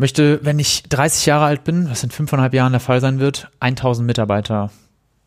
[0.00, 3.50] möchte, wenn ich 30 Jahre alt bin, was in fünfeinhalb Jahren der Fall sein wird,
[3.60, 4.70] 1000 Mitarbeiter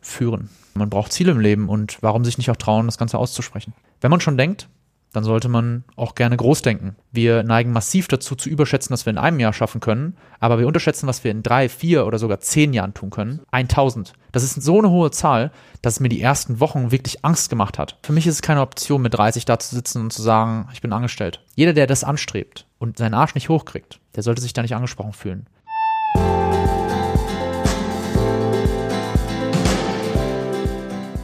[0.01, 0.49] führen.
[0.73, 3.73] Man braucht Ziele im Leben und warum sich nicht auch trauen, das Ganze auszusprechen?
[4.01, 4.67] Wenn man schon denkt,
[5.13, 6.95] dann sollte man auch gerne groß denken.
[7.11, 10.65] Wir neigen massiv dazu zu überschätzen, was wir in einem Jahr schaffen können, aber wir
[10.65, 13.41] unterschätzen, was wir in drei, vier oder sogar zehn Jahren tun können.
[13.51, 14.13] 1000.
[14.31, 15.51] Das ist so eine hohe Zahl,
[15.83, 17.99] dass es mir die ersten Wochen wirklich Angst gemacht hat.
[18.01, 20.81] Für mich ist es keine Option, mit 30 da zu sitzen und zu sagen, ich
[20.81, 21.45] bin angestellt.
[21.53, 25.13] Jeder, der das anstrebt und seinen Arsch nicht hochkriegt, der sollte sich da nicht angesprochen
[25.13, 25.47] fühlen.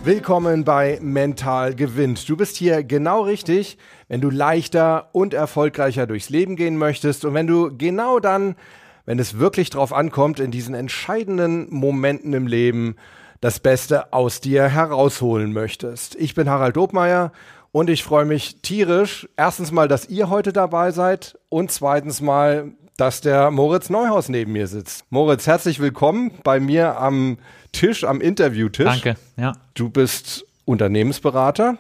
[0.06, 2.28] Willkommen bei Mental gewinnt.
[2.28, 7.34] Du bist hier genau richtig, wenn du leichter und erfolgreicher durchs Leben gehen möchtest und
[7.34, 8.56] wenn du genau dann,
[9.06, 12.96] wenn es wirklich drauf ankommt, in diesen entscheidenden Momenten im Leben
[13.42, 16.16] das Beste aus dir herausholen möchtest.
[16.16, 17.32] Ich bin Harald Dobmeier
[17.72, 22.72] und ich freue mich tierisch, erstens mal, dass ihr heute dabei seid und zweitens mal,
[23.00, 25.06] dass der Moritz Neuhaus neben mir sitzt.
[25.10, 27.38] Moritz, herzlich willkommen bei mir am
[27.72, 28.86] Tisch, am Interviewtisch.
[28.86, 29.54] Danke, ja.
[29.74, 31.78] Du bist Unternehmensberater,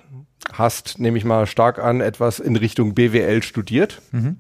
[0.53, 4.01] hast, nehme ich mal stark an, etwas in Richtung BWL studiert.
[4.11, 4.37] Mhm.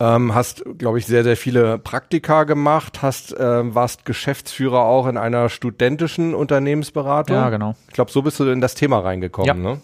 [0.00, 5.18] Ähm, hast, glaube ich, sehr, sehr viele Praktika gemacht, hast, äh, warst Geschäftsführer auch in
[5.18, 7.36] einer studentischen Unternehmensberatung.
[7.36, 7.76] Ja, genau.
[7.88, 9.54] Ich glaube, so bist du in das Thema reingekommen, ja.
[9.54, 9.82] ne?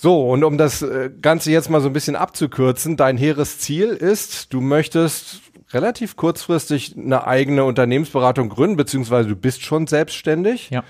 [0.00, 3.88] So, und um das äh, Ganze jetzt mal so ein bisschen abzukürzen, dein hehres Ziel
[3.88, 5.40] ist, du möchtest
[5.72, 10.70] relativ kurzfristig eine eigene Unternehmensberatung gründen, beziehungsweise du bist schon selbstständig.
[10.70, 10.84] Ja.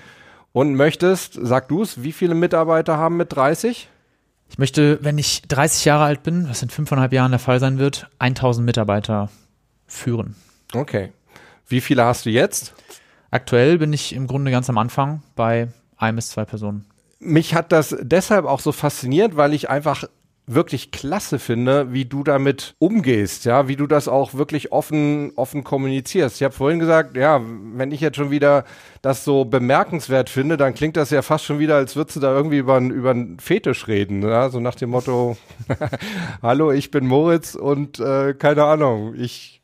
[0.51, 3.89] Und möchtest, sag du es, wie viele Mitarbeiter haben mit 30?
[4.47, 7.79] Ich möchte, wenn ich 30 Jahre alt bin, was in fünfeinhalb Jahren der Fall sein
[7.79, 9.31] wird, 1000 Mitarbeiter
[9.87, 10.35] führen.
[10.73, 11.13] Okay.
[11.67, 12.75] Wie viele hast du jetzt?
[13.31, 16.85] Aktuell bin ich im Grunde ganz am Anfang bei ein bis zwei Personen.
[17.19, 20.05] Mich hat das deshalb auch so fasziniert, weil ich einfach
[20.51, 25.63] wirklich klasse finde, wie du damit umgehst, ja, wie du das auch wirklich offen, offen
[25.63, 26.37] kommunizierst.
[26.37, 28.65] Ich habe vorhin gesagt, ja, wenn ich jetzt schon wieder
[29.03, 32.35] das so bemerkenswert finde, dann klingt das ja fast schon wieder, als würdest du da
[32.35, 35.37] irgendwie über, über einen Fetisch reden, ja, so nach dem Motto,
[36.41, 39.61] hallo, ich bin Moritz und äh, keine Ahnung, ich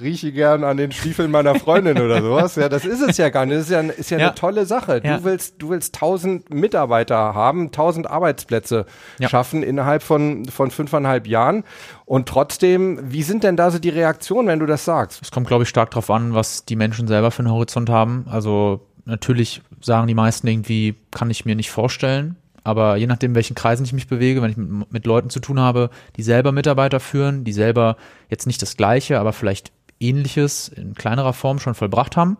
[0.00, 2.56] rieche gern an den Stiefeln meiner Freundin oder sowas.
[2.56, 3.58] Ja, das ist es ja gar nicht.
[3.58, 4.26] Das ist ja, ist ja, ja.
[4.28, 5.00] eine tolle Sache.
[5.00, 5.24] Du ja.
[5.24, 8.86] willst, du willst tausend Mitarbeiter haben, tausend Arbeitsplätze
[9.18, 9.28] ja.
[9.28, 11.64] schaffen innerhalb von, von fünfeinhalb Jahren.
[12.04, 15.20] Und trotzdem, wie sind denn da so die Reaktionen, wenn du das sagst?
[15.22, 18.26] Es kommt, glaube ich, stark darauf an, was die Menschen selber für einen Horizont haben.
[18.30, 22.36] Also natürlich sagen die meisten irgendwie, kann ich mir nicht vorstellen.
[22.64, 25.58] Aber je nachdem, welchen Kreisen ich mich bewege, wenn ich mit, mit Leuten zu tun
[25.58, 27.96] habe, die selber Mitarbeiter führen, die selber
[28.28, 32.36] jetzt nicht das Gleiche, aber vielleicht Ähnliches in kleinerer Form schon vollbracht haben.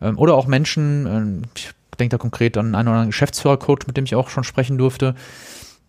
[0.00, 3.96] Ähm, oder auch Menschen, äh, ich denke da konkret an einen oder anderen Geschäftsführercoach, mit
[3.96, 5.14] dem ich auch schon sprechen durfte,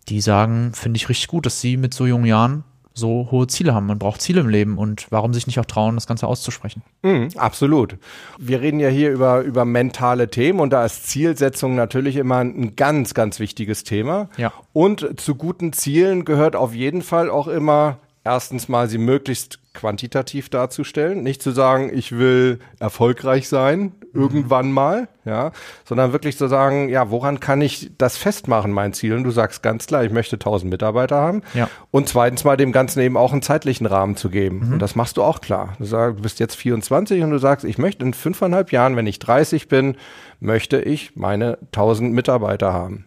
[0.08, 3.74] die sagen, finde ich richtig gut, dass sie mit so jungen Jahren so hohe Ziele
[3.74, 3.86] haben.
[3.86, 6.82] Man braucht Ziele im Leben und warum sich nicht auch trauen, das Ganze auszusprechen?
[7.02, 7.96] Mm, absolut.
[8.38, 12.76] Wir reden ja hier über, über mentale Themen und da ist Zielsetzung natürlich immer ein
[12.76, 14.28] ganz, ganz wichtiges Thema.
[14.36, 14.52] Ja.
[14.72, 20.48] Und zu guten Zielen gehört auf jeden Fall auch immer erstens mal sie möglichst quantitativ
[20.48, 25.50] darzustellen, nicht zu sagen, ich will erfolgreich sein irgendwann mal, ja,
[25.84, 29.14] sondern wirklich zu sagen, ja, woran kann ich das festmachen, mein Ziel?
[29.14, 31.42] Und du sagst ganz klar, ich möchte 1000 Mitarbeiter haben.
[31.52, 31.68] Ja.
[31.90, 34.66] Und zweitens mal dem Ganzen eben auch einen zeitlichen Rahmen zu geben.
[34.66, 34.72] Mhm.
[34.74, 35.74] Und das machst du auch klar.
[35.78, 39.08] Du sagst, du bist jetzt 24 und du sagst, ich möchte in fünfeinhalb Jahren, wenn
[39.08, 39.96] ich 30 bin,
[40.38, 43.06] möchte ich meine 1000 Mitarbeiter haben.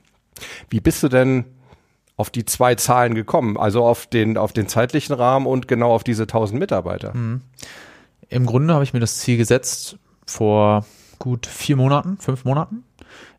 [0.69, 1.45] Wie bist du denn
[2.17, 6.03] auf die zwei Zahlen gekommen, also auf den, auf den zeitlichen Rahmen und genau auf
[6.03, 7.16] diese 1000 Mitarbeiter?
[7.16, 7.41] Mhm.
[8.29, 10.85] Im Grunde habe ich mir das Ziel gesetzt vor
[11.19, 12.83] gut vier Monaten, fünf Monaten.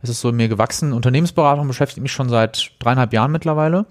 [0.00, 0.92] Es ist so in mir gewachsen.
[0.92, 3.86] Unternehmensberatung beschäftigt mich schon seit dreieinhalb Jahren mittlerweile.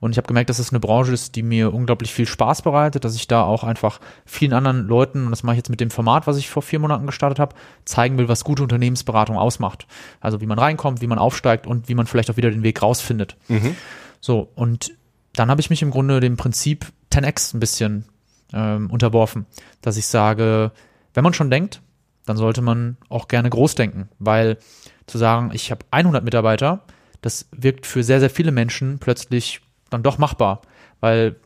[0.00, 3.04] Und ich habe gemerkt, dass es eine Branche ist, die mir unglaublich viel Spaß bereitet,
[3.04, 5.90] dass ich da auch einfach vielen anderen Leuten, und das mache ich jetzt mit dem
[5.90, 7.54] Format, was ich vor vier Monaten gestartet habe,
[7.84, 9.86] zeigen will, was gute Unternehmensberatung ausmacht.
[10.20, 12.82] Also wie man reinkommt, wie man aufsteigt und wie man vielleicht auch wieder den Weg
[12.82, 13.36] rausfindet.
[13.48, 13.76] Mhm.
[14.22, 14.96] So, und
[15.34, 18.06] dann habe ich mich im Grunde dem Prinzip 10x ein bisschen
[18.52, 19.46] ähm, unterworfen,
[19.82, 20.70] dass ich sage,
[21.12, 21.82] wenn man schon denkt,
[22.24, 24.58] dann sollte man auch gerne groß denken, weil
[25.06, 26.84] zu sagen, ich habe 100 Mitarbeiter,
[27.20, 29.60] das wirkt für sehr, sehr viele Menschen plötzlich
[29.90, 30.62] dann doch machbar,
[31.00, 31.36] weil,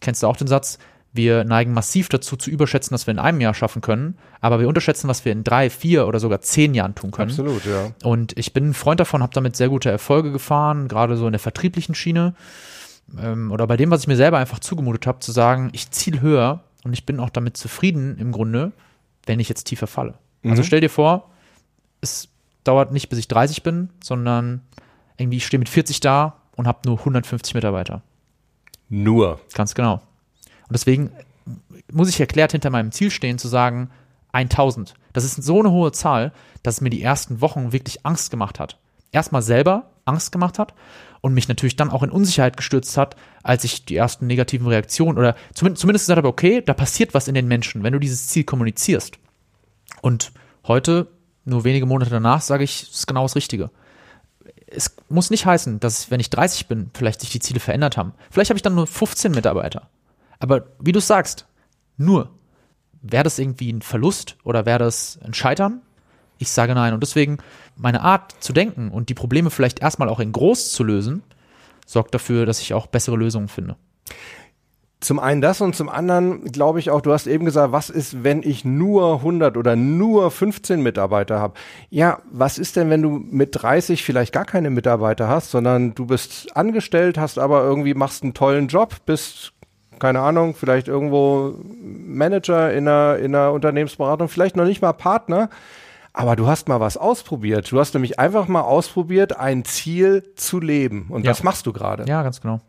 [0.00, 0.78] kennst du auch den Satz,
[1.16, 4.68] wir neigen massiv dazu zu überschätzen, was wir in einem Jahr schaffen können, aber wir
[4.68, 7.30] unterschätzen, was wir in drei, vier oder sogar zehn Jahren tun können.
[7.30, 7.92] Absolut, ja.
[8.02, 11.32] Und ich bin ein Freund davon, habe damit sehr gute Erfolge gefahren, gerade so in
[11.32, 12.34] der vertrieblichen Schiene
[13.18, 16.20] ähm, oder bei dem, was ich mir selber einfach zugemutet habe, zu sagen, ich ziel
[16.20, 18.72] höher und ich bin auch damit zufrieden im Grunde,
[19.26, 20.12] wenn ich jetzt tiefer falle.
[20.12, 20.50] Also mhm.
[20.50, 21.30] Also stell dir vor,
[22.00, 22.28] es
[22.64, 24.62] dauert nicht, bis ich 30 bin, sondern
[25.16, 28.02] irgendwie ich stehe mit 40 da und habe nur 150 Mitarbeiter.
[28.88, 29.40] Nur.
[29.54, 30.00] Ganz genau.
[30.68, 31.10] Und deswegen
[31.92, 33.90] muss ich erklärt hinter meinem Ziel stehen, zu sagen,
[34.32, 34.94] 1000.
[35.12, 36.32] Das ist so eine hohe Zahl,
[36.62, 38.78] dass es mir die ersten Wochen wirklich Angst gemacht hat.
[39.12, 40.74] Erstmal selber Angst gemacht hat
[41.20, 45.18] und mich natürlich dann auch in Unsicherheit gestürzt hat, als ich die ersten negativen Reaktionen
[45.18, 48.44] oder zumindest, gesagt habe, okay, da passiert was in den Menschen, wenn du dieses Ziel
[48.44, 49.18] kommunizierst.
[50.02, 50.32] Und
[50.66, 51.08] heute,
[51.44, 53.70] nur wenige Monate danach, sage ich, es ist genau das Richtige.
[54.66, 58.12] Es muss nicht heißen, dass wenn ich 30 bin, vielleicht sich die Ziele verändert haben.
[58.30, 59.88] Vielleicht habe ich dann nur 15 Mitarbeiter.
[60.38, 61.46] Aber wie du sagst,
[61.96, 62.30] nur.
[63.02, 65.82] Wäre das irgendwie ein Verlust oder wäre das ein Scheitern?
[66.38, 66.92] Ich sage nein.
[66.92, 67.38] Und deswegen
[67.76, 71.22] meine Art zu denken und die Probleme vielleicht erstmal auch in groß zu lösen,
[71.86, 73.76] sorgt dafür, dass ich auch bessere Lösungen finde.
[75.00, 78.24] Zum einen das und zum anderen glaube ich auch, du hast eben gesagt, was ist,
[78.24, 81.54] wenn ich nur 100 oder nur 15 Mitarbeiter habe?
[81.90, 86.06] Ja, was ist denn, wenn du mit 30 vielleicht gar keine Mitarbeiter hast, sondern du
[86.06, 89.52] bist angestellt, hast aber irgendwie machst einen tollen Job, bist
[89.98, 95.50] keine Ahnung, vielleicht irgendwo Manager in einer, in einer Unternehmensberatung, vielleicht noch nicht mal Partner,
[96.12, 97.70] aber du hast mal was ausprobiert.
[97.70, 101.08] Du hast nämlich einfach mal ausprobiert, ein Ziel zu leben.
[101.10, 101.30] Und ja.
[101.30, 102.04] das machst du gerade.
[102.08, 102.60] Ja, ganz genau.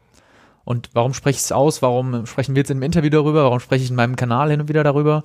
[0.66, 1.82] Und warum spreche ich es aus?
[1.82, 3.46] Warum sprechen wir jetzt im Interview darüber?
[3.46, 5.24] Warum spreche ich in meinem Kanal hin und wieder darüber?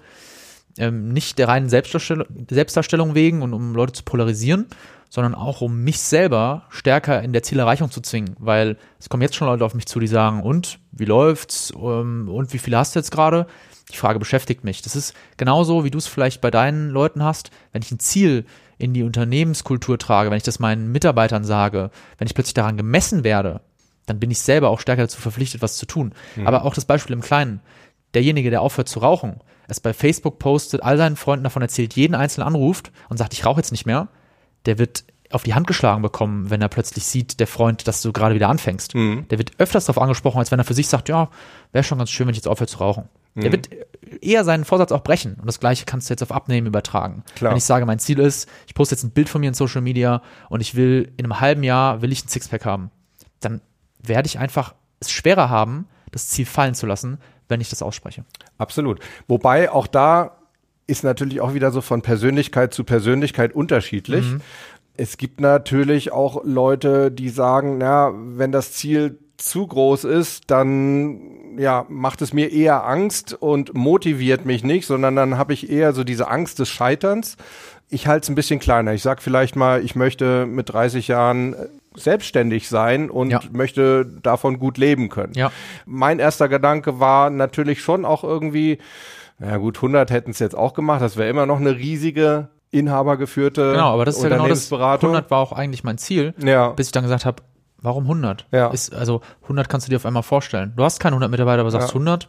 [0.79, 4.69] Ähm, nicht der reinen Selbstdarstellung, Selbstdarstellung wegen und um Leute zu polarisieren,
[5.13, 9.35] sondern auch um mich selber stärker in der Zielerreichung zu zwingen, weil es kommen jetzt
[9.35, 12.95] schon Leute auf mich zu, die sagen, und wie läuft's um, und wie viele hast
[12.95, 13.47] du jetzt gerade?
[13.93, 14.81] Die Frage beschäftigt mich.
[14.81, 18.47] Das ist genauso, wie du es vielleicht bei deinen Leuten hast, wenn ich ein Ziel
[18.79, 23.23] in die Unternehmenskultur trage, wenn ich das meinen Mitarbeitern sage, wenn ich plötzlich daran gemessen
[23.23, 23.61] werde,
[24.07, 26.15] dann bin ich selber auch stärker dazu verpflichtet, was zu tun.
[26.37, 26.47] Mhm.
[26.47, 27.61] Aber auch das Beispiel im Kleinen.
[28.15, 32.15] Derjenige, der aufhört zu rauchen, es bei Facebook postet, all seinen Freunden davon erzählt, jeden
[32.15, 34.09] einzelnen anruft und sagt, ich rauche jetzt nicht mehr,
[34.67, 38.13] der wird auf die Hand geschlagen bekommen, wenn er plötzlich sieht, der Freund, dass du
[38.13, 38.95] gerade wieder anfängst.
[38.95, 39.27] Mhm.
[39.29, 41.31] Der wird öfters darauf angesprochen, als wenn er für sich sagt, ja,
[41.73, 43.09] wäre schon ganz schön, wenn ich jetzt aufhöre zu rauchen.
[43.35, 43.41] Mhm.
[43.41, 43.71] Der wird
[44.21, 45.35] eher seinen Vorsatz auch brechen.
[45.35, 47.25] Und das Gleiche kannst du jetzt auf Abnehmen übertragen.
[47.35, 47.53] Klar.
[47.53, 49.81] Wenn ich sage, mein Ziel ist, ich poste jetzt ein Bild von mir in Social
[49.81, 52.91] Media und ich will in einem halben Jahr will ich ein Sixpack haben,
[53.41, 53.61] dann
[54.03, 57.19] werde ich einfach es schwerer haben, das Ziel fallen zu lassen,
[57.49, 58.25] wenn ich das ausspreche.
[58.59, 59.01] Absolut.
[59.29, 60.42] Wobei auch da
[60.93, 64.25] ist natürlich auch wieder so von Persönlichkeit zu Persönlichkeit unterschiedlich.
[64.25, 64.41] Mhm.
[64.97, 71.59] Es gibt natürlich auch Leute, die sagen, na, wenn das Ziel zu groß ist, dann
[71.59, 75.93] ja, macht es mir eher Angst und motiviert mich nicht, sondern dann habe ich eher
[75.95, 77.37] so diese Angst des Scheiterns.
[77.89, 78.93] Ich halte es ein bisschen kleiner.
[78.93, 83.41] Ich sag vielleicht mal, ich möchte mit 30 Jahren äh, selbstständig sein und ja.
[83.51, 85.33] möchte davon gut leben können.
[85.35, 85.53] Ja.
[85.85, 88.79] Mein erster Gedanke war natürlich schon auch irgendwie,
[89.45, 91.03] ja gut, 100 hätten es jetzt auch gemacht.
[91.03, 94.73] Das wäre immer noch eine riesige inhabergeführte Genau, aber das ist ja genau das.
[94.73, 96.71] 100 war auch eigentlich mein Ziel, ja.
[96.71, 97.43] bis ich dann gesagt habe,
[97.83, 98.47] Warum 100?
[98.53, 98.69] Ja.
[98.69, 100.73] Ist, also 100 kannst du dir auf einmal vorstellen.
[100.77, 101.95] Du hast keine 100 Mitarbeiter, aber sagst ja.
[101.95, 102.29] 100?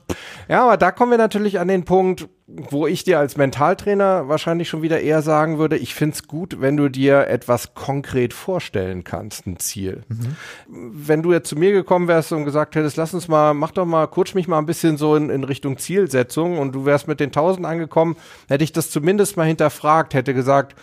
[0.50, 4.68] Ja, aber da kommen wir natürlich an den Punkt, wo ich dir als Mentaltrainer wahrscheinlich
[4.68, 9.46] schon wieder eher sagen würde, ich find's gut, wenn du dir etwas konkret vorstellen kannst,
[9.46, 10.02] ein Ziel.
[10.08, 10.36] Mhm.
[10.68, 13.86] Wenn du jetzt zu mir gekommen wärst und gesagt hättest, lass uns mal, mach doch
[13.86, 17.20] mal, coach mich mal ein bisschen so in, in Richtung Zielsetzung und du wärst mit
[17.20, 18.18] den 1000 angekommen,
[18.48, 20.76] hätte ich das zumindest mal hinterfragt, hätte gesagt,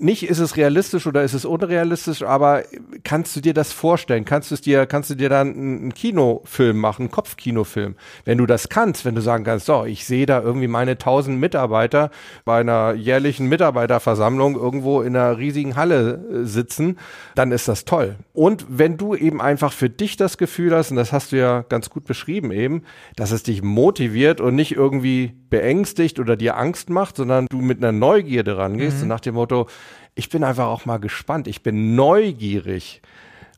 [0.00, 2.62] nicht ist es realistisch oder ist es unrealistisch, aber
[3.04, 4.24] kannst du dir das vorstellen?
[4.24, 7.94] Kannst du es dir, kannst du dir dann einen Kinofilm machen, einen Kopfkinofilm?
[8.24, 11.38] Wenn du das kannst, wenn du sagen kannst, so, ich sehe da irgendwie meine 1000
[11.38, 12.10] Mitarbeiter
[12.44, 16.98] bei einer jährlichen Mitarbeiterversammlung irgendwo in einer riesigen Halle äh, sitzen,
[17.34, 18.16] dann ist das toll.
[18.32, 21.62] Und wenn du eben einfach für dich das Gefühl hast, und das hast du ja
[21.62, 22.82] ganz gut beschrieben eben,
[23.16, 27.78] dass es dich motiviert und nicht irgendwie beängstigt oder dir Angst macht, sondern du mit
[27.78, 29.08] einer Neugierde rangehst, mhm.
[29.08, 29.68] nach dem Motto,
[30.14, 33.02] ich bin einfach auch mal gespannt, ich bin neugierig,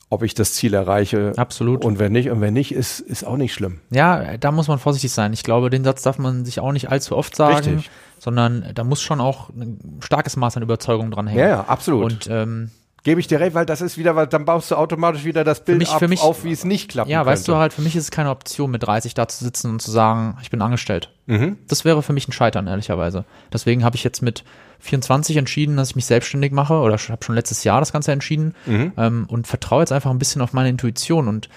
[0.08, 1.32] ob ich das Ziel erreiche.
[1.36, 1.84] Absolut.
[1.84, 3.80] Und wenn nicht, und wenn nicht, ist, ist auch nicht schlimm.
[3.90, 5.32] Ja, da muss man vorsichtig sein.
[5.32, 7.90] Ich glaube, den Satz darf man sich auch nicht allzu oft sagen, Richtig.
[8.18, 11.40] sondern da muss schon auch ein starkes Maß an Überzeugung dran hängen.
[11.40, 12.04] Ja, ja absolut.
[12.04, 12.70] Und ähm,
[13.06, 15.64] Gebe ich dir recht, weil das ist wieder, weil dann baust du automatisch wieder das
[15.64, 17.08] Bild mich, ab, mich, auf, wie es nicht klappt.
[17.08, 17.30] Ja, könnte.
[17.30, 19.80] weißt du halt, für mich ist es keine Option, mit 30 da zu sitzen und
[19.80, 21.12] zu sagen, ich bin angestellt.
[21.26, 21.56] Mhm.
[21.68, 23.24] Das wäre für mich ein Scheitern, ehrlicherweise.
[23.52, 24.42] Deswegen habe ich jetzt mit
[24.80, 28.56] 24 entschieden, dass ich mich selbstständig mache oder habe schon letztes Jahr das Ganze entschieden
[28.66, 28.90] mhm.
[28.96, 31.48] ähm, und vertraue jetzt einfach ein bisschen auf meine Intuition und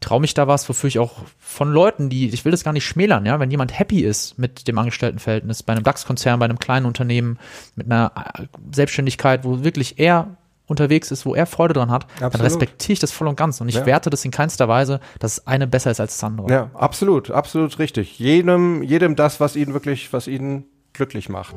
[0.00, 2.86] traue mich da was, wofür ich auch von Leuten, die, ich will das gar nicht
[2.86, 6.86] schmälern, ja, wenn jemand happy ist mit dem Angestelltenverhältnis, bei einem DAX-Konzern, bei einem kleinen
[6.86, 7.38] Unternehmen,
[7.76, 12.34] mit einer äh, Selbstständigkeit, wo wirklich er unterwegs ist, wo er Freude dran hat, absolut.
[12.34, 13.86] dann respektiere ich das voll und ganz und ich ja.
[13.86, 16.50] werte das in keinster Weise, dass das eine besser ist als das andere.
[16.50, 18.18] Ja, absolut, absolut richtig.
[18.18, 21.54] Jedem, jedem das, was ihn wirklich, was ihn glücklich macht.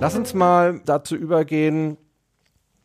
[0.00, 1.96] Lass uns mal dazu übergehen,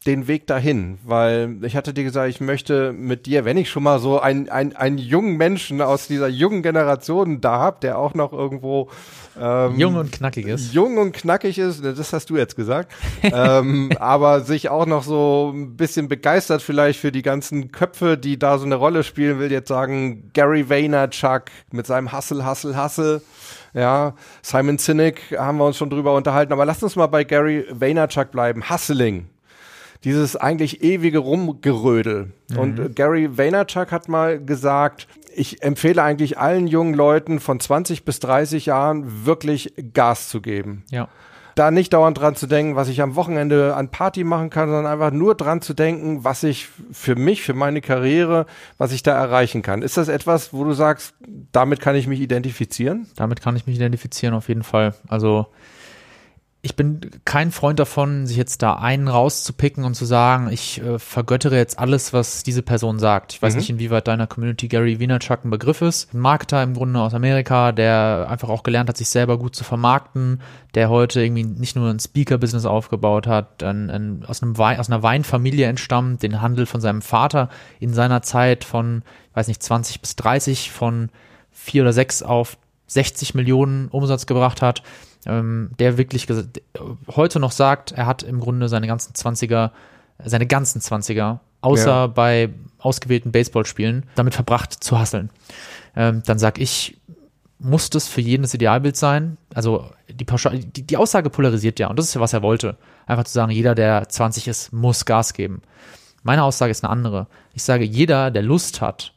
[0.08, 0.98] den Weg dahin?
[1.04, 4.50] Weil ich hatte dir gesagt, ich möchte mit dir, wenn ich schon mal so einen,
[4.50, 8.90] einen, einen jungen Menschen aus dieser jungen Generation da habe, der auch noch irgendwo
[9.40, 10.74] ähm, jung und knackig ist.
[10.74, 12.92] Jung und knackig ist, das hast du jetzt gesagt.
[13.24, 18.40] ähm, aber sich auch noch so ein bisschen begeistert vielleicht für die ganzen Köpfe, die
[18.40, 23.22] da so eine Rolle spielen, will jetzt sagen, Gary Vaynerchuk mit seinem Hustle, Hustle, Hustle.
[23.74, 27.66] Ja, Simon Sinek haben wir uns schon drüber unterhalten, aber lasst uns mal bei Gary
[27.70, 28.70] Vaynerchuk bleiben.
[28.70, 29.28] Hustling
[30.04, 32.32] dieses eigentlich ewige Rumgerödel.
[32.50, 32.58] Mhm.
[32.58, 38.20] Und Gary Vaynerchuk hat mal gesagt, ich empfehle eigentlich allen jungen Leuten von 20 bis
[38.20, 40.84] 30 Jahren wirklich Gas zu geben.
[40.90, 41.10] Ja.
[41.54, 44.86] Da nicht dauernd dran zu denken, was ich am Wochenende an Party machen kann, sondern
[44.86, 48.46] einfach nur dran zu denken, was ich für mich, für meine Karriere,
[48.78, 49.82] was ich da erreichen kann.
[49.82, 51.16] Ist das etwas, wo du sagst,
[51.52, 53.08] damit kann ich mich identifizieren?
[53.16, 54.94] Damit kann ich mich identifizieren, auf jeden Fall.
[55.08, 55.48] Also
[56.68, 61.00] ich bin kein Freund davon, sich jetzt da einen rauszupicken und zu sagen, ich äh,
[61.00, 63.32] vergöttere jetzt alles, was diese Person sagt.
[63.32, 63.60] Ich weiß mhm.
[63.60, 66.14] nicht, inwieweit deiner Community Gary Vaynerchuk ein Begriff ist.
[66.14, 69.64] Ein Marketer im Grunde aus Amerika, der einfach auch gelernt hat, sich selber gut zu
[69.64, 70.42] vermarkten,
[70.76, 74.90] der heute irgendwie nicht nur ein Speaker-Business aufgebaut hat, ein, ein, aus, einem Wein, aus
[74.90, 77.48] einer Weinfamilie entstammt, den Handel von seinem Vater
[77.80, 81.12] in seiner Zeit von, ich weiß nicht, 20 bis 30 von
[81.50, 82.58] vier oder sechs auf
[82.88, 84.84] 60 Millionen Umsatz gebracht hat
[85.26, 86.28] ähm, der wirklich
[87.08, 89.72] heute noch sagt, er hat im Grunde seine ganzen 20er,
[90.24, 92.08] seine ganzen 20er, außer ja.
[92.08, 95.30] bei ausgewählten Baseballspielen, damit verbracht zu hasseln.
[95.96, 96.98] Ähm, dann sag ich,
[97.60, 99.38] muss das für jeden das Idealbild sein?
[99.54, 102.78] Also die, Pauschal die, die Aussage polarisiert ja und das ist ja, was er wollte.
[103.08, 105.62] Einfach zu sagen, jeder, der 20 ist, muss Gas geben.
[106.24, 107.28] Meine Aussage ist eine andere.
[107.54, 109.14] Ich sage, jeder, der Lust hat,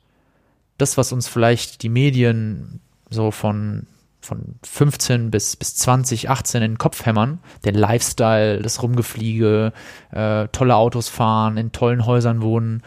[0.79, 2.81] das, was uns vielleicht die Medien
[3.11, 3.87] so von
[4.21, 7.41] von 15 bis, bis 20, 18 in den Kopf hämmern.
[7.65, 9.73] Der Lifestyle, das Rumgefliege,
[10.11, 12.83] äh, tolle Autos fahren, in tollen Häusern wohnen.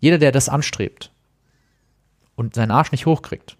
[0.00, 1.10] Jeder, der das anstrebt
[2.36, 3.56] und seinen Arsch nicht hochkriegt,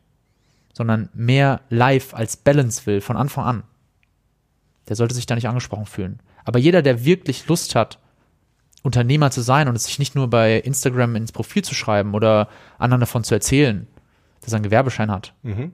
[0.73, 3.63] sondern mehr Life als Balance will von Anfang an,
[4.89, 6.21] der sollte sich da nicht angesprochen fühlen.
[6.45, 7.99] Aber jeder, der wirklich Lust hat,
[8.83, 12.49] Unternehmer zu sein und es sich nicht nur bei Instagram ins Profil zu schreiben oder
[12.79, 13.89] anderen davon zu erzählen,
[14.43, 15.73] dass er einen Gewerbeschein hat, mhm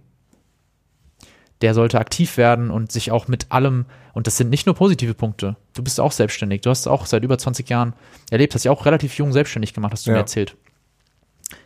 [1.62, 5.14] der sollte aktiv werden und sich auch mit allem, und das sind nicht nur positive
[5.14, 7.94] Punkte, du bist auch selbstständig, du hast auch seit über 20 Jahren
[8.30, 10.16] erlebt, hast dich auch relativ jung selbstständig gemacht, hast du ja.
[10.16, 10.56] mir erzählt.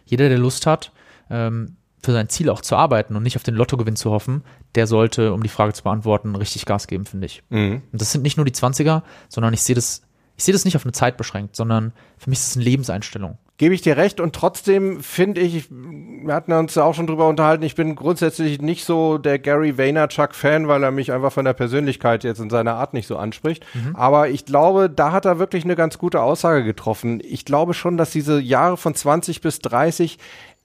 [0.05, 0.93] Jeder, der Lust hat,
[1.31, 4.45] ähm, für sein Ziel auch zu arbeiten und nicht auf den Lottogewinn zu hoffen,
[4.77, 7.43] der sollte, um die Frage zu beantworten, richtig Gas geben, finde ich.
[7.49, 7.83] Mhm.
[7.91, 10.03] Und das sind nicht nur die 20er, sondern ich sehe das,
[10.37, 13.39] ich sehe das nicht auf eine Zeit beschränkt, sondern für mich ist es eine Lebenseinstellung
[13.59, 17.29] gebe ich dir recht und trotzdem finde ich, wir hatten uns ja auch schon drüber
[17.29, 21.55] unterhalten, ich bin grundsätzlich nicht so der Gary Vaynerchuk-Fan, weil er mich einfach von der
[21.55, 23.65] Persönlichkeit jetzt in seiner Art nicht so anspricht.
[23.73, 23.97] Mhm.
[23.97, 27.21] Aber ich glaube, da hat er wirklich eine ganz gute Aussage getroffen.
[27.25, 30.19] Ich glaube schon, dass diese Jahre von 20 bis 30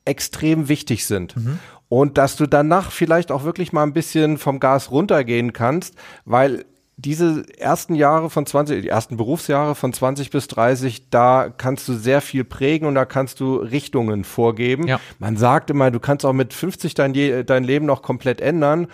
[0.03, 1.37] extrem wichtig sind.
[1.37, 1.59] Mhm.
[1.87, 6.65] Und dass du danach vielleicht auch wirklich mal ein bisschen vom Gas runtergehen kannst, weil
[7.01, 11.93] diese ersten Jahre von 20, die ersten Berufsjahre von 20 bis 30, da kannst du
[11.93, 14.88] sehr viel prägen und da kannst du Richtungen vorgeben.
[14.88, 15.00] Ja.
[15.20, 17.13] Man sagt immer, du kannst auch mit 50 dein,
[17.46, 18.88] dein Leben noch komplett ändern.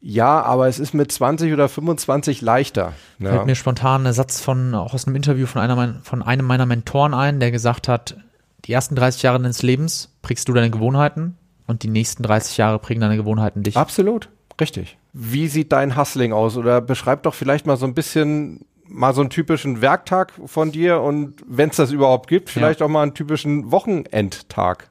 [0.00, 2.92] Ja, aber es ist mit 20 oder 25 leichter.
[3.18, 3.30] Ja.
[3.30, 6.66] Fällt mir spontan ein Satz von, auch aus einem Interview von, einer, von einem meiner
[6.66, 8.16] Mentoren ein, der gesagt hat,
[8.64, 12.78] die ersten 30 Jahre deines Lebens prägst du deine Gewohnheiten und die nächsten 30 Jahre
[12.78, 13.76] prägen deine Gewohnheiten dich.
[13.76, 14.28] Absolut,
[14.60, 14.98] richtig.
[15.12, 16.56] Wie sieht dein Hustling aus?
[16.56, 21.00] Oder beschreib doch vielleicht mal so ein bisschen mal so einen typischen Werktag von dir
[21.00, 22.86] und wenn es das überhaupt gibt, vielleicht ja.
[22.86, 24.88] auch mal einen typischen Wochenendtag.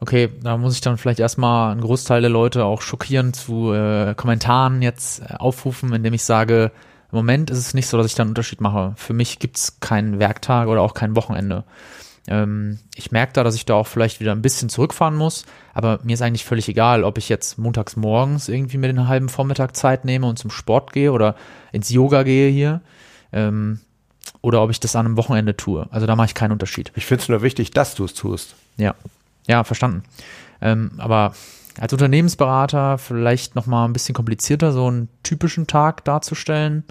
[0.00, 4.14] Okay, da muss ich dann vielleicht erstmal einen Großteil der Leute auch schockieren zu äh,
[4.14, 6.70] Kommentaren jetzt äh, aufrufen, indem ich sage,
[7.10, 8.92] im Moment ist es nicht so, dass ich da einen Unterschied mache.
[8.96, 11.64] Für mich gibt es keinen Werktag oder auch kein Wochenende.
[12.28, 15.44] Ähm, ich merke da, dass ich da auch vielleicht wieder ein bisschen zurückfahren muss,
[15.74, 19.28] aber mir ist eigentlich völlig egal, ob ich jetzt montags morgens irgendwie mir den halben
[19.28, 21.34] Vormittag Zeit nehme und zum Sport gehe oder
[21.72, 22.82] ins Yoga gehe hier.
[23.32, 23.80] Ähm,
[24.40, 25.88] oder ob ich das an einem Wochenende tue.
[25.90, 26.92] Also da mache ich keinen Unterschied.
[26.94, 28.54] Ich finde es nur wichtig, dass du es tust.
[28.76, 28.94] Ja,
[29.46, 30.04] ja, verstanden.
[30.60, 31.32] Ähm, aber
[31.80, 36.84] als Unternehmensberater vielleicht noch mal ein bisschen komplizierter, so einen typischen Tag darzustellen.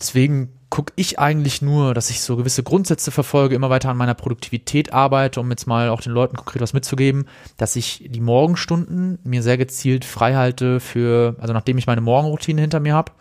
[0.00, 4.14] Deswegen gucke ich eigentlich nur, dass ich so gewisse Grundsätze verfolge, immer weiter an meiner
[4.14, 7.26] Produktivität arbeite, um jetzt mal auch den Leuten konkret was mitzugeben,
[7.56, 12.60] dass ich die Morgenstunden mir sehr gezielt frei halte für, also nachdem ich meine Morgenroutine
[12.60, 13.12] hinter mir habe.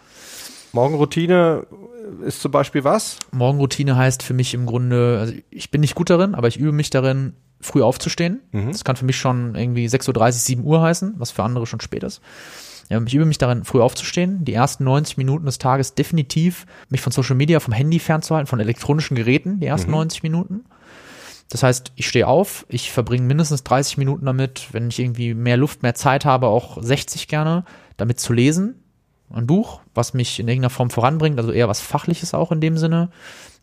[0.72, 1.68] Morgenroutine
[2.26, 3.20] ist zum Beispiel was?
[3.32, 6.72] Morgenroutine heißt für mich im Grunde, also ich bin nicht gut darin, aber ich übe
[6.72, 8.42] mich darin, früh aufzustehen.
[8.52, 8.72] Mhm.
[8.72, 11.82] Das kann für mich schon irgendwie 6.30 Uhr, 7 Uhr heißen, was für andere schon
[11.82, 12.20] spät ist.
[12.90, 17.02] Ähm, ich übe mich darin, früh aufzustehen, die ersten 90 Minuten des Tages definitiv mich
[17.02, 19.98] von Social Media, vom Handy fernzuhalten, von elektronischen Geräten, die ersten mhm.
[19.98, 20.66] 90 Minuten.
[21.50, 25.58] Das heißt, ich stehe auf, ich verbringe mindestens 30 Minuten damit, wenn ich irgendwie mehr
[25.58, 27.66] Luft, mehr Zeit habe, auch 60 gerne,
[27.98, 28.83] damit zu lesen.
[29.34, 32.78] Ein Buch, was mich in irgendeiner Form voranbringt, also eher was Fachliches auch in dem
[32.78, 33.10] Sinne.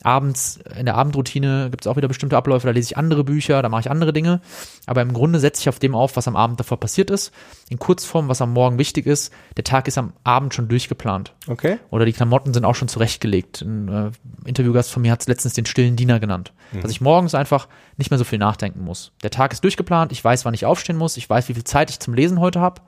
[0.02, 3.60] Abends, in der Abendroutine gibt es auch wieder bestimmte Abläufe, da lese ich andere Bücher,
[3.60, 4.40] da mache ich andere Dinge.
[4.86, 7.32] Aber im Grunde setze ich auf dem auf, was am Abend davor passiert ist.
[7.68, 9.32] In Kurzform, was am Morgen wichtig ist.
[9.56, 11.34] Der Tag ist am Abend schon durchgeplant.
[11.46, 11.78] Okay.
[11.90, 13.60] Oder die Klamotten sind auch schon zurechtgelegt.
[13.60, 16.52] Ein äh, Interviewgast von mir hat es letztens den stillen Diener genannt.
[16.72, 16.80] Mhm.
[16.80, 19.12] Dass ich morgens einfach nicht mehr so viel nachdenken muss.
[19.22, 21.90] Der Tag ist durchgeplant, ich weiß, wann ich aufstehen muss, ich weiß, wie viel Zeit
[21.90, 22.80] ich zum Lesen heute habe.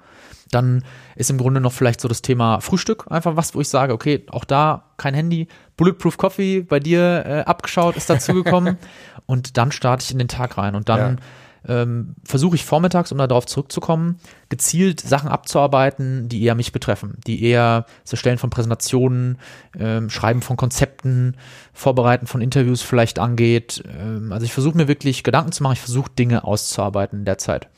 [0.52, 0.85] Dann
[1.16, 4.25] ist im Grunde noch vielleicht so das Thema Frühstück einfach was, wo ich sage, okay,
[4.30, 8.76] auch da kein Handy, Bulletproof Coffee bei dir äh, abgeschaut, ist dazugekommen
[9.26, 11.21] und dann starte ich in den Tag rein und dann
[11.66, 11.82] ja.
[11.82, 17.42] ähm, versuche ich vormittags, um darauf zurückzukommen, gezielt Sachen abzuarbeiten, die eher mich betreffen, die
[17.42, 19.38] eher das Erstellen von Präsentationen,
[19.78, 21.37] ähm, Schreiben von Konzepten,
[21.73, 23.82] Vorbereiten von Interviews vielleicht angeht.
[23.88, 27.38] Ähm, also ich versuche mir wirklich Gedanken zu machen, ich versuche Dinge auszuarbeiten in der
[27.38, 27.68] Zeit.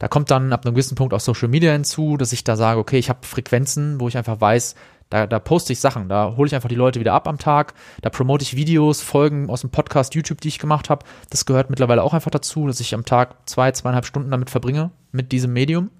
[0.00, 2.80] Da kommt dann ab einem gewissen Punkt auch Social Media hinzu, dass ich da sage,
[2.80, 4.74] okay, ich habe Frequenzen, wo ich einfach weiß,
[5.10, 7.74] da, da poste ich Sachen, da hole ich einfach die Leute wieder ab am Tag,
[8.00, 11.04] da promote ich Videos, Folgen aus dem Podcast, YouTube, die ich gemacht habe.
[11.28, 14.90] Das gehört mittlerweile auch einfach dazu, dass ich am Tag zwei, zweieinhalb Stunden damit verbringe,
[15.12, 15.90] mit diesem Medium.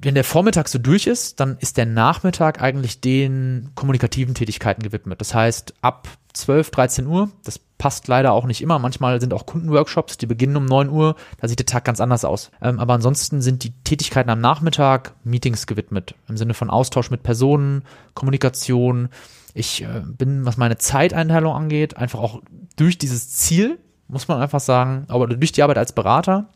[0.00, 5.20] Wenn der Vormittag so durch ist, dann ist der Nachmittag eigentlich den kommunikativen Tätigkeiten gewidmet.
[5.20, 8.78] Das heißt, ab 12, 13 Uhr, das passt leider auch nicht immer.
[8.78, 12.24] Manchmal sind auch Kundenworkshops, die beginnen um 9 Uhr, da sieht der Tag ganz anders
[12.24, 12.50] aus.
[12.60, 17.22] Ähm, aber ansonsten sind die Tätigkeiten am Nachmittag Meetings gewidmet, im Sinne von Austausch mit
[17.22, 17.82] Personen,
[18.14, 19.08] Kommunikation.
[19.52, 22.40] Ich äh, bin, was meine Zeiteinteilung angeht, einfach auch
[22.76, 26.48] durch dieses Ziel, muss man einfach sagen, aber durch die Arbeit als Berater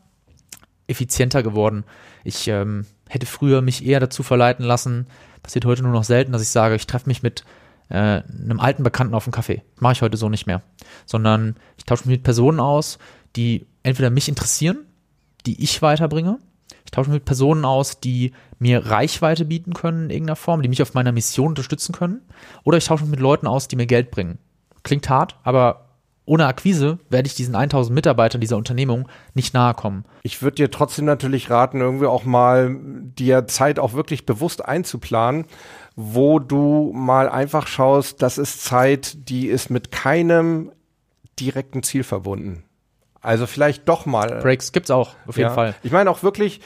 [0.87, 1.85] effizienter geworden.
[2.23, 5.07] Ich ähm, hätte früher mich eher dazu verleiten lassen,
[5.43, 7.45] passiert heute nur noch selten, dass ich sage, ich treffe mich mit
[7.89, 9.63] äh, einem alten Bekannten auf einen Kaffee.
[9.79, 10.63] Mache ich heute so nicht mehr.
[11.05, 12.99] Sondern ich tausche mich mit Personen aus,
[13.37, 14.79] die entweder mich interessieren,
[15.47, 16.39] die ich weiterbringe.
[16.85, 20.69] Ich tausche mich mit Personen aus, die mir Reichweite bieten können in irgendeiner Form, die
[20.69, 22.23] mich auf meiner Mission unterstützen können.
[22.65, 24.39] Oder ich tausche mich mit Leuten aus, die mir Geld bringen.
[24.83, 25.87] Klingt hart, aber
[26.27, 30.05] ohne Akquise werde ich diesen 1000 Mitarbeitern dieser Unternehmung nicht nahe kommen.
[30.25, 35.45] Ich würde dir trotzdem natürlich raten, irgendwie auch mal dir Zeit auch wirklich bewusst einzuplanen,
[35.97, 40.71] wo du mal einfach schaust, das ist Zeit, die ist mit keinem
[41.41, 42.63] direkten Ziel verbunden.
[43.23, 44.41] Also vielleicht doch mal.
[44.41, 45.55] Breaks gibt's auch, auf jeden ja.
[45.55, 45.75] Fall.
[45.83, 46.61] Ich meine auch wirklich,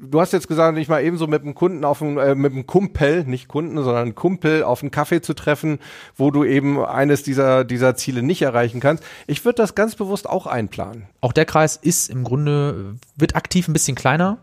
[0.00, 2.66] du hast jetzt gesagt, nicht mal ebenso mit einem Kunden auf einem, äh, mit einem
[2.66, 5.80] Kumpel, nicht Kunden, sondern einen Kumpel auf einen Kaffee zu treffen,
[6.16, 9.04] wo du eben eines dieser, dieser Ziele nicht erreichen kannst.
[9.26, 11.08] Ich würde das ganz bewusst auch einplanen.
[11.20, 14.38] Auch der Kreis ist im Grunde, wird aktiv ein bisschen kleiner.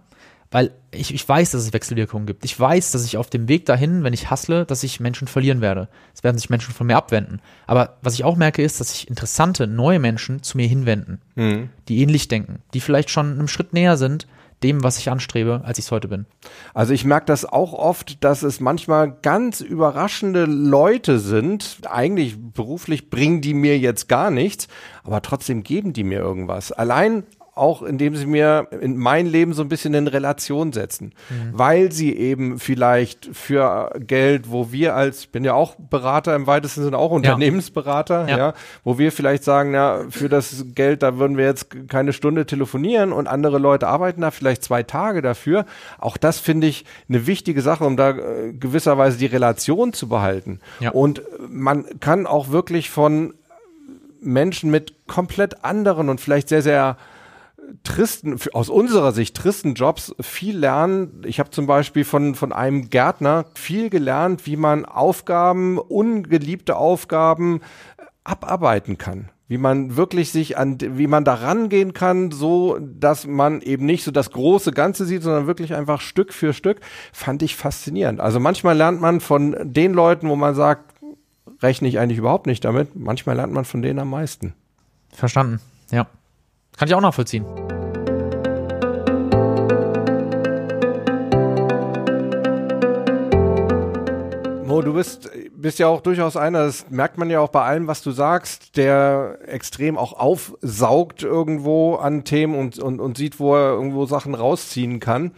[0.55, 2.45] Weil ich, ich weiß, dass es Wechselwirkungen gibt.
[2.45, 5.59] Ich weiß, dass ich auf dem Weg dahin, wenn ich hassle, dass ich Menschen verlieren
[5.59, 5.89] werde.
[6.13, 7.41] Es werden sich Menschen von mir abwenden.
[7.67, 11.71] Aber was ich auch merke, ist, dass sich interessante, neue Menschen zu mir hinwenden, mhm.
[11.89, 14.27] die ähnlich denken, die vielleicht schon einen Schritt näher sind,
[14.63, 16.25] dem, was ich anstrebe, als ich es heute bin.
[16.73, 21.79] Also ich merke das auch oft, dass es manchmal ganz überraschende Leute sind.
[21.89, 24.69] Eigentlich beruflich bringen die mir jetzt gar nichts,
[25.03, 26.71] aber trotzdem geben die mir irgendwas.
[26.71, 27.23] Allein
[27.55, 31.51] auch indem sie mir in mein Leben so ein bisschen in Relation setzen, mhm.
[31.53, 36.47] weil sie eben vielleicht für Geld, wo wir als, ich bin ja auch Berater im
[36.47, 41.17] weitesten Sinne auch Unternehmensberater, ja, ja wo wir vielleicht sagen, ja, für das Geld, da
[41.17, 45.65] würden wir jetzt keine Stunde telefonieren und andere Leute arbeiten da vielleicht zwei Tage dafür.
[45.97, 50.59] Auch das finde ich eine wichtige Sache, um da äh, gewisserweise die Relation zu behalten.
[50.81, 50.91] Ja.
[50.91, 53.33] Und man kann auch wirklich von
[54.19, 56.97] Menschen mit komplett anderen und vielleicht sehr, sehr
[57.83, 61.21] tristen, aus unserer Sicht tristen Jobs viel lernen.
[61.25, 67.61] Ich habe zum Beispiel von, von einem Gärtner viel gelernt, wie man Aufgaben, ungeliebte Aufgaben
[67.97, 69.29] äh, abarbeiten kann.
[69.47, 74.03] Wie man wirklich sich an, wie man da rangehen kann, so dass man eben nicht
[74.03, 76.81] so das große Ganze sieht, sondern wirklich einfach Stück für Stück,
[77.13, 78.19] fand ich faszinierend.
[78.19, 80.95] Also manchmal lernt man von den Leuten, wo man sagt,
[81.61, 82.95] rechne ich eigentlich überhaupt nicht damit.
[82.95, 84.55] Manchmal lernt man von denen am meisten.
[85.13, 86.07] Verstanden, ja.
[86.77, 87.45] Kann ich auch nachvollziehen.
[94.65, 97.87] Mo, du bist, bist ja auch durchaus einer, das merkt man ja auch bei allem,
[97.87, 103.55] was du sagst, der extrem auch aufsaugt irgendwo an Themen und, und, und sieht, wo
[103.55, 105.31] er irgendwo Sachen rausziehen kann.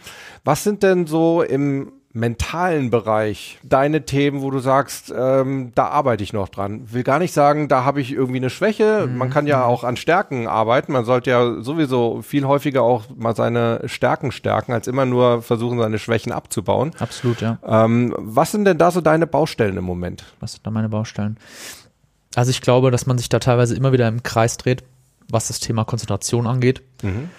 [0.43, 6.23] Was sind denn so im mentalen Bereich deine Themen, wo du sagst, ähm, da arbeite
[6.23, 6.91] ich noch dran?
[6.91, 9.08] Will gar nicht sagen, da habe ich irgendwie eine Schwäche.
[9.08, 9.17] Mhm.
[9.17, 10.91] Man kann ja auch an Stärken arbeiten.
[10.91, 15.80] Man sollte ja sowieso viel häufiger auch mal seine Stärken stärken, als immer nur versuchen,
[15.80, 16.91] seine Schwächen abzubauen.
[16.99, 17.60] Absolut, ja.
[17.65, 20.25] Ähm, was sind denn da so deine Baustellen im Moment?
[20.39, 21.38] Was sind da meine Baustellen?
[22.36, 24.84] Also ich glaube, dass man sich da teilweise immer wieder im Kreis dreht,
[25.30, 26.82] was das Thema Konzentration angeht.
[27.01, 27.30] Mhm.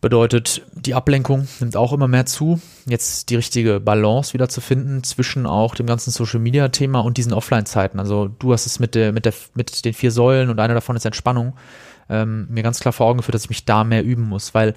[0.00, 2.60] Bedeutet, die Ablenkung nimmt auch immer mehr zu.
[2.86, 7.16] Jetzt die richtige Balance wieder zu finden zwischen auch dem ganzen Social Media Thema und
[7.16, 7.98] diesen Offline-Zeiten.
[7.98, 10.96] Also du hast es mit der, mit der, mit den vier Säulen und einer davon
[10.96, 11.54] ist Entspannung,
[12.10, 14.74] ähm, mir ganz klar vor Augen geführt, dass ich mich da mehr üben muss, weil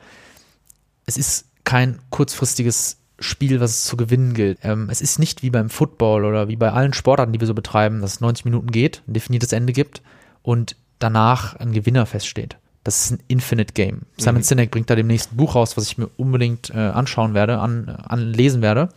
[1.05, 4.59] es ist kein kurzfristiges Spiel, was es zu gewinnen gilt.
[4.63, 7.53] Ähm, es ist nicht wie beim Football oder wie bei allen Sportarten, die wir so
[7.53, 10.01] betreiben, dass es 90 Minuten geht, ein definiertes Ende gibt
[10.41, 12.57] und danach ein Gewinner feststeht.
[12.89, 14.01] Das ist ein Infinite Game.
[14.17, 14.45] Simon mhm.
[14.45, 17.87] Sinek bringt da demnächst ein Buch raus, was ich mir unbedingt äh, anschauen werde, an,
[17.87, 18.89] anlesen werde.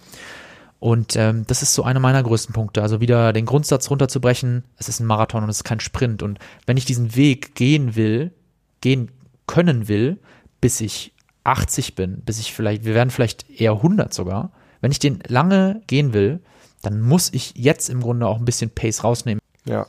[0.80, 2.80] Und ähm, das ist so einer meiner größten Punkte.
[2.80, 6.22] Also wieder den Grundsatz runterzubrechen, es ist ein Marathon und es ist kein Sprint.
[6.22, 8.32] Und wenn ich diesen Weg gehen will,
[8.80, 9.10] gehen
[9.46, 10.18] können will,
[10.62, 11.12] bis ich
[11.44, 15.82] 80 bin, bis ich vielleicht, wir werden vielleicht eher 100 sogar, wenn ich den lange
[15.86, 16.40] gehen will,
[16.80, 19.42] dann muss ich jetzt im Grunde auch ein bisschen Pace rausnehmen.
[19.66, 19.86] Ja.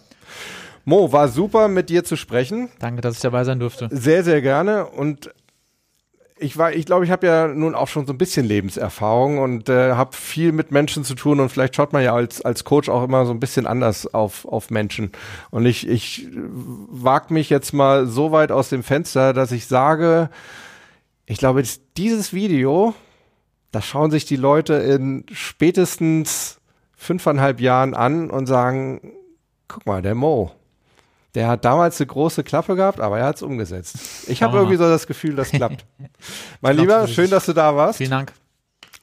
[0.86, 2.70] Mo, war super mit dir zu sprechen.
[2.80, 3.88] Danke, dass ich dabei sein durfte.
[3.92, 4.86] Sehr, sehr gerne.
[4.86, 5.30] Und
[6.38, 9.70] ich war, ich glaube, ich habe ja nun auch schon so ein bisschen Lebenserfahrung und
[9.70, 12.90] äh, habe viel mit Menschen zu tun und vielleicht schaut man ja als, als Coach
[12.90, 15.12] auch immer so ein bisschen anders auf, auf Menschen.
[15.52, 20.30] Und ich, ich wag mich jetzt mal so weit aus dem Fenster, dass ich sage,
[21.26, 21.64] ich glaube,
[21.96, 22.94] dieses Video,
[23.72, 26.60] das schauen sich die Leute in spätestens
[26.96, 29.14] fünfeinhalb Jahren an und sagen,
[29.68, 30.52] guck mal, der Mo,
[31.36, 34.28] der hat damals eine große Klappe gehabt, aber er hat es umgesetzt.
[34.28, 35.86] Ich habe irgendwie so das Gefühl, das klappt.
[36.62, 37.98] mein Lieber, schön, dass du da warst.
[37.98, 38.34] Vielen Dank.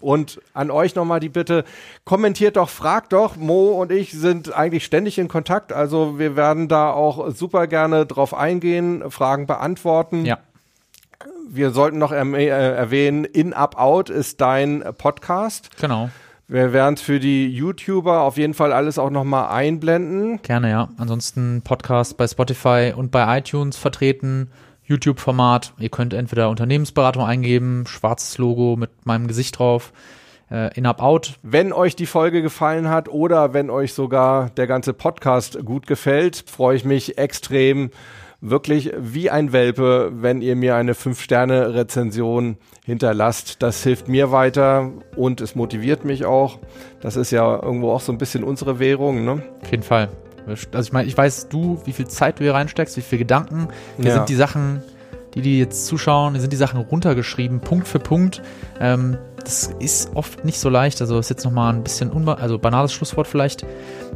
[0.01, 1.65] Und an euch nochmal die Bitte,
[2.05, 3.37] kommentiert doch, fragt doch.
[3.37, 5.73] Mo und ich sind eigentlich ständig in Kontakt.
[5.73, 10.25] Also wir werden da auch super gerne drauf eingehen, Fragen beantworten.
[10.25, 10.39] Ja.
[11.49, 15.77] Wir sollten noch erm-, äh, erwähnen, In Up Out ist dein Podcast.
[15.79, 16.11] Genau.
[16.51, 20.43] Wir werden es für die YouTuber auf jeden Fall alles auch nochmal einblenden.
[20.43, 20.89] Gerne, ja.
[20.97, 24.51] Ansonsten Podcast bei Spotify und bei iTunes vertreten.
[24.83, 25.75] YouTube-Format.
[25.79, 29.93] Ihr könnt entweder Unternehmensberatung eingeben, schwarzes Logo mit meinem Gesicht drauf.
[30.51, 31.39] Äh, in Up Out.
[31.45, 36.43] Wenn euch die Folge gefallen hat oder wenn euch sogar der ganze Podcast gut gefällt,
[36.49, 37.93] freue ich mich extrem,
[38.41, 43.63] wirklich wie ein Welpe, wenn ihr mir eine 5-Sterne-Rezension hinterlasst.
[43.63, 46.59] Das hilft mir weiter und es motiviert mich auch.
[47.01, 49.25] Das ist ja irgendwo auch so ein bisschen unsere Währung.
[49.25, 49.43] Ne?
[49.63, 50.09] Auf jeden Fall.
[50.47, 53.69] Also ich meine, ich weiß du, wie viel Zeit du hier reinsteckst, wie viel Gedanken.
[53.97, 54.15] Hier ja.
[54.15, 54.83] sind die Sachen,
[55.35, 58.43] die die jetzt zuschauen, hier sind die Sachen runtergeschrieben, Punkt für Punkt.
[58.81, 61.01] Ähm, das ist oft nicht so leicht.
[61.01, 63.67] Also ist jetzt nochmal ein bisschen also banales Schlusswort vielleicht.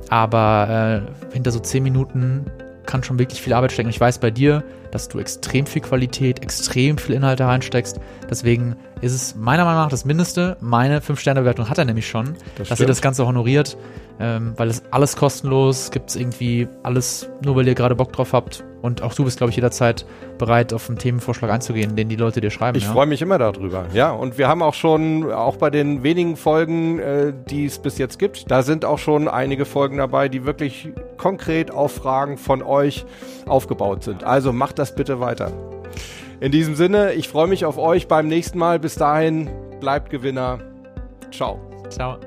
[0.09, 2.47] Aber äh, hinter so zehn Minuten
[2.87, 3.89] kann schon wirklich viel Arbeit stecken.
[3.91, 8.01] Ich weiß bei dir, dass du extrem viel Qualität, extrem viel Inhalte reinsteckst.
[8.31, 10.57] Deswegen ist es meiner Meinung nach das Mindeste.
[10.61, 13.77] Meine 5-Sterne-Bewertung hat er nämlich schon, das dass ihr das Ganze honoriert,
[14.21, 18.33] ähm, weil es alles kostenlos, gibt es irgendwie alles, nur weil ihr gerade Bock drauf
[18.33, 18.63] habt.
[18.83, 20.05] Und auch du bist, glaube ich, jederzeit
[20.37, 22.77] bereit, auf einen Themenvorschlag einzugehen, den die Leute dir schreiben.
[22.77, 22.93] Ich ja?
[22.93, 24.11] freue mich immer darüber, ja.
[24.11, 28.19] Und wir haben auch schon, auch bei den wenigen Folgen, äh, die es bis jetzt
[28.19, 33.05] gibt, da sind auch schon einige Folgen dabei, die wirklich konkret auf Fragen von euch
[33.47, 34.25] aufgebaut sind.
[34.25, 35.53] Also macht das bitte weiter.
[36.41, 38.79] In diesem Sinne, ich freue mich auf euch beim nächsten Mal.
[38.79, 39.49] Bis dahin,
[39.81, 40.59] bleibt Gewinner.
[41.31, 41.59] Ciao.
[41.89, 42.19] Ciao.